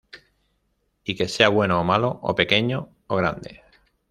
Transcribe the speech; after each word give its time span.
Y 1.03 1.13
que 1.15 1.27
sea 1.27 1.49
bueno 1.49 1.79
o 1.79 1.83
malo 1.83 2.17
o 2.23 2.33
pequeño 2.33 2.89
o 3.05 3.15
grande. 3.17 3.61